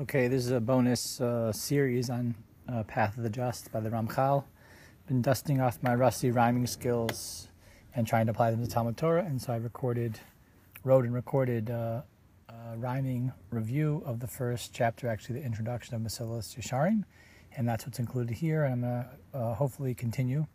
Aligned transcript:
Okay, 0.00 0.28
this 0.28 0.46
is 0.46 0.50
a 0.50 0.60
bonus 0.60 1.20
uh, 1.20 1.52
series 1.52 2.08
on 2.08 2.34
uh, 2.66 2.82
Path 2.84 3.18
of 3.18 3.22
the 3.22 3.28
Just 3.28 3.70
by 3.70 3.80
the 3.80 3.90
Ramchal. 3.90 4.44
Been 5.06 5.20
dusting 5.20 5.60
off 5.60 5.78
my 5.82 5.94
rusty 5.94 6.30
rhyming 6.30 6.66
skills 6.66 7.48
and 7.94 8.06
trying 8.06 8.24
to 8.24 8.32
apply 8.32 8.50
them 8.50 8.64
to 8.64 8.66
Talmud 8.66 8.96
Torah, 8.96 9.22
and 9.22 9.42
so 9.42 9.52
I 9.52 9.56
recorded, 9.56 10.18
wrote 10.84 11.04
and 11.04 11.12
recorded 11.12 11.70
uh, 11.70 12.00
a 12.48 12.78
rhyming 12.78 13.30
review 13.50 14.02
of 14.06 14.20
the 14.20 14.26
first 14.26 14.72
chapter, 14.72 15.06
actually 15.06 15.38
the 15.38 15.44
introduction 15.44 15.94
of 15.94 16.00
Mesilas 16.00 16.56
Yesharim, 16.56 17.04
and 17.54 17.68
that's 17.68 17.84
what's 17.84 17.98
included 17.98 18.38
here. 18.38 18.64
And 18.64 18.86
I'm 18.86 19.04
to 19.34 19.38
uh, 19.38 19.54
hopefully 19.54 19.92
continue. 19.92 20.46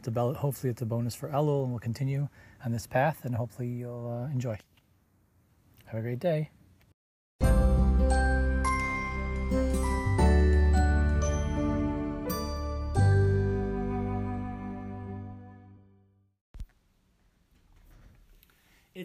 It's 0.00 0.08
a, 0.08 0.10
hopefully 0.34 0.72
it's 0.72 0.82
a 0.82 0.86
bonus 0.86 1.14
for 1.14 1.28
Elul, 1.28 1.62
and 1.62 1.70
we'll 1.70 1.78
continue 1.78 2.28
on 2.64 2.72
this 2.72 2.88
path, 2.88 3.24
and 3.24 3.36
hopefully 3.36 3.68
you'll 3.68 4.10
uh, 4.10 4.32
enjoy. 4.32 4.58
Have 5.86 6.00
a 6.00 6.02
great 6.02 6.18
day. 6.18 6.50
It's 9.50 9.62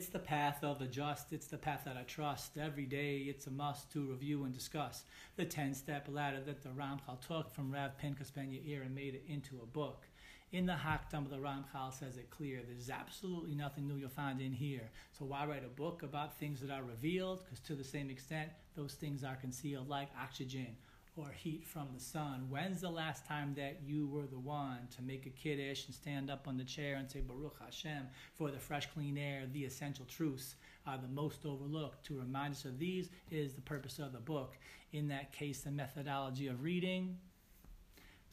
the 0.08 0.20
path 0.20 0.64
of 0.64 0.80
the 0.80 0.88
just, 0.88 1.32
it's 1.32 1.48
the 1.48 1.58
path 1.58 1.84
that 1.86 1.96
I 1.96 2.02
trust. 2.02 2.58
Every 2.58 2.86
day 2.86 3.20
it's 3.20 3.48
a 3.48 3.52
must 3.52 3.90
to 3.94 4.10
review 4.10 4.44
and 4.44 4.54
discuss. 4.54 5.06
The 5.38 5.46
10 5.46 5.76
step 5.76 6.10
ladder 6.12 6.42
that 6.46 6.62
the 6.62 6.70
Ramchal 6.70 7.26
took 7.26 7.54
from 7.54 7.72
Rav 7.72 7.98
Pinchas 7.98 8.32
Ben 8.32 8.48
Yair 8.48 8.82
and 8.82 8.94
made 8.94 9.14
it 9.14 9.24
into 9.30 9.62
a 9.62 9.68
book. 9.68 10.08
In 10.54 10.68
the 10.68 10.74
Hakdamah, 10.74 11.26
of 11.26 11.30
the 11.32 11.38
Ramchal 11.38 11.92
says 11.92 12.18
it 12.18 12.30
clear. 12.30 12.62
There's 12.64 12.92
absolutely 12.92 13.56
nothing 13.56 13.88
new 13.88 13.96
you'll 13.96 14.10
find 14.10 14.40
in 14.40 14.52
here. 14.52 14.88
So 15.18 15.26
why 15.26 15.48
write 15.48 15.66
a 15.66 15.68
book 15.68 16.04
about 16.04 16.38
things 16.38 16.62
that 16.62 16.70
are 16.70 16.84
revealed? 16.84 17.44
Because 17.44 17.60
to 17.62 17.74
the 17.74 17.84
same 17.84 18.12
extent, 18.12 18.52
those 18.76 18.94
things 18.94 19.24
are 19.24 19.36
concealed 19.36 19.90
like 19.90 20.10
oxygen 20.22 20.78
or 21.18 21.32
heat 21.32 21.66
from 21.66 21.88
the 21.92 22.00
sun. 22.00 22.46
When's 22.52 22.82
the 22.82 22.90
last 22.92 23.26
time 23.26 23.56
that 23.56 23.80
you 23.84 24.06
were 24.06 24.28
the 24.28 24.38
one 24.38 24.88
to 24.96 25.02
make 25.02 25.26
a 25.26 25.32
kiddush 25.32 25.88
and 25.88 25.96
stand 25.96 26.30
up 26.30 26.48
on 26.48 26.56
the 26.56 26.64
chair 26.64 26.98
and 26.98 27.10
say 27.10 27.22
Baruch 27.22 27.58
Hashem 27.60 28.06
for 28.36 28.52
the 28.52 28.60
fresh, 28.60 28.88
clean 28.94 29.18
air, 29.18 29.48
the 29.54 29.66
essential 29.66 30.06
truths 30.06 30.54
are 30.86 31.00
the 31.00 31.08
most 31.08 31.48
overlooked? 31.48 32.06
To 32.06 32.20
remind 32.20 32.54
us 32.54 32.66
of 32.66 32.78
these 32.78 33.10
is 33.32 33.54
the 33.54 33.62
purpose 33.62 33.98
of 33.98 34.14
the 34.14 34.20
book. 34.20 34.56
In 34.92 35.08
that 35.08 35.32
case, 35.32 35.62
the 35.62 35.72
methodology 35.72 36.46
of 36.46 36.62
reading, 36.62 37.18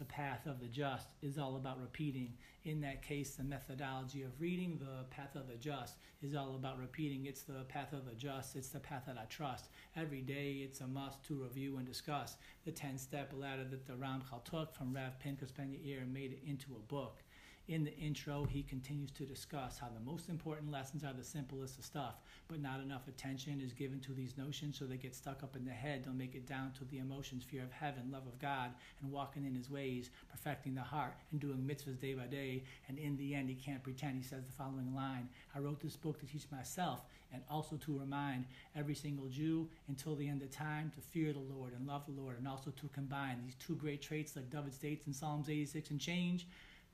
the 0.00 0.06
path 0.06 0.46
of 0.46 0.60
the 0.60 0.66
just 0.66 1.08
is 1.22 1.38
all 1.38 1.56
about 1.56 1.78
repeating. 1.78 2.32
In 2.64 2.80
that 2.80 3.02
case, 3.02 3.34
the 3.34 3.44
methodology 3.44 4.22
of 4.22 4.40
reading, 4.40 4.80
the 4.80 5.04
path 5.14 5.36
of 5.36 5.46
the 5.46 5.56
just 5.56 5.96
is 6.22 6.34
all 6.34 6.56
about 6.56 6.78
repeating. 6.78 7.26
It's 7.26 7.42
the 7.42 7.64
path 7.68 7.92
of 7.92 8.06
the 8.06 8.14
just, 8.14 8.56
it's 8.56 8.70
the 8.70 8.80
path 8.80 9.04
that 9.06 9.18
I 9.18 9.26
trust. 9.26 9.66
Every 9.94 10.22
day, 10.22 10.62
it's 10.64 10.80
a 10.80 10.86
must 10.86 11.22
to 11.26 11.34
review 11.34 11.76
and 11.76 11.86
discuss 11.86 12.36
the 12.64 12.72
10 12.72 12.96
step 12.96 13.32
ladder 13.36 13.64
that 13.64 13.86
the 13.86 13.92
Ramchal 13.92 14.42
took 14.42 14.74
from 14.74 14.94
Rav 14.94 15.18
Pinchas 15.20 15.50
Ben 15.50 15.68
Yair 15.68 16.00
and 16.00 16.14
made 16.14 16.32
it 16.32 16.40
into 16.48 16.70
a 16.74 16.92
book. 16.92 17.22
In 17.70 17.84
the 17.84 17.96
intro, 17.98 18.48
he 18.50 18.64
continues 18.64 19.12
to 19.12 19.22
discuss 19.22 19.78
how 19.78 19.86
the 19.94 20.04
most 20.04 20.28
important 20.28 20.72
lessons 20.72 21.04
are 21.04 21.12
the 21.12 21.22
simplest 21.22 21.78
of 21.78 21.84
stuff, 21.84 22.16
but 22.48 22.60
not 22.60 22.80
enough 22.80 23.06
attention 23.06 23.60
is 23.60 23.72
given 23.72 24.00
to 24.00 24.12
these 24.12 24.36
notions, 24.36 24.76
so 24.76 24.86
they 24.86 24.96
get 24.96 25.14
stuck 25.14 25.44
up 25.44 25.54
in 25.54 25.64
the 25.64 25.70
head. 25.70 26.04
Don't 26.04 26.18
make 26.18 26.34
it 26.34 26.48
down 26.48 26.72
to 26.72 26.84
the 26.86 26.98
emotions, 26.98 27.44
fear 27.44 27.62
of 27.62 27.70
heaven, 27.70 28.10
love 28.10 28.26
of 28.26 28.41
God, 28.41 28.72
and 29.00 29.12
walking 29.12 29.46
in 29.46 29.54
his 29.54 29.70
ways, 29.70 30.10
perfecting 30.32 30.74
the 30.74 30.80
heart, 30.80 31.14
and 31.30 31.41
doing 31.41 31.58
mitzvahs 31.58 32.00
day 32.00 32.12
by 32.12 32.26
day. 32.26 32.64
And 32.88 32.98
in 32.98 33.16
the 33.16 33.36
end, 33.36 33.48
he 33.48 33.54
can't 33.54 33.84
pretend. 33.84 34.16
He 34.16 34.24
says 34.24 34.42
the 34.44 34.52
following 34.52 34.92
line 34.92 35.28
I 35.54 35.60
wrote 35.60 35.78
this 35.78 35.94
book 35.94 36.18
to 36.18 36.26
teach 36.26 36.50
myself 36.50 37.02
and 37.32 37.41
also 37.48 37.76
to 37.76 37.96
remind 37.96 38.46
every 38.74 38.96
single 38.96 39.28
Jew 39.28 39.68
until 39.86 40.16
the 40.16 40.28
end 40.28 40.42
of 40.42 40.50
time 40.50 40.91
to 40.96 41.00
fear 41.00 41.32
the 41.32 41.38
Lord 41.38 41.72
and 41.72 41.86
love 41.86 42.02
the 42.04 42.20
Lord, 42.20 42.36
and 42.36 42.48
also 42.48 42.72
to 42.72 42.88
combine 42.88 43.38
these 43.44 43.54
two 43.64 43.76
great 43.76 44.02
traits 44.02 44.34
like 44.34 44.50
David 44.50 44.74
states 44.74 45.06
in 45.06 45.12
Psalms 45.12 45.48
86 45.48 45.91
and 45.91 46.00
change 46.00 46.48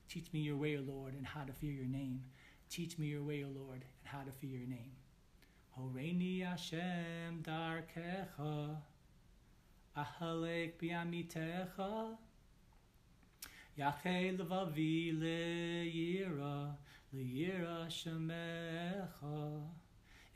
Teach 0.08 0.32
me 0.32 0.40
your 0.40 0.56
way, 0.56 0.76
O 0.76 0.80
Lord, 0.80 1.14
and 1.14 1.26
how 1.26 1.42
to 1.42 1.53
fear 1.53 1.72
your 1.72 1.86
name. 1.86 2.22
Teach 2.70 2.98
me 2.98 3.06
your 3.06 3.22
way, 3.22 3.44
O 3.44 3.48
Lord, 3.48 3.82
and 3.82 4.04
how 4.04 4.22
to 4.22 4.31
fear 4.31 4.50
your 4.50 4.69
name. 4.69 4.92
Horeini 5.76 6.42
Hashem 6.42 7.42
darkecha, 7.42 8.76
ahalek 9.97 10.72
biamitecha, 10.81 12.16
yachei 13.78 14.38
levavi 14.38 15.12
leyira, 15.20 16.76
leyira 17.14 17.86
shemecha. 17.88 19.25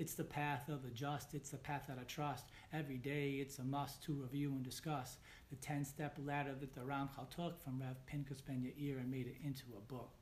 It's 0.01 0.15
the 0.15 0.25
path 0.25 0.71
of 0.71 0.83
the 0.83 0.89
just. 0.89 1.35
It's 1.35 1.51
the 1.51 1.59
path 1.59 1.85
that 1.89 1.99
I 2.01 2.05
trust. 2.05 2.47
Every 2.73 2.97
day 2.97 3.33
it's 3.33 3.59
a 3.59 3.65
must 3.65 4.03
to 4.05 4.15
review 4.15 4.49
and 4.53 4.63
discuss 4.63 5.19
the 5.51 5.57
10 5.57 5.85
step 5.85 6.17
ladder 6.25 6.55
that 6.59 6.75
the 6.75 6.81
Ramchal 6.81 7.29
took 7.29 7.63
from 7.63 7.83
Rav 7.83 8.07
Pinchas 8.07 8.41
Ben 8.41 8.63
Yair 8.63 8.99
and 8.99 9.11
made 9.11 9.27
it 9.27 9.37
into 9.45 9.65
a 9.77 9.93
book. 9.93 10.15